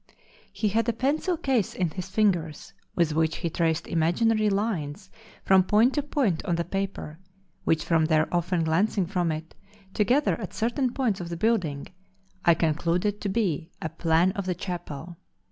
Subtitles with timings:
[0.51, 5.11] He had a pencil case in his fingers, with which he traced imaginary lines
[5.45, 7.19] from point to point on the paper,
[7.65, 9.53] which from their often glancing from it,
[9.93, 11.85] together, at certain points of the building,
[12.43, 15.17] I concluded to be a plan of the chapel.